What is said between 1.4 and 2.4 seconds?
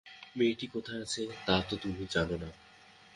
তা তো তুমি জান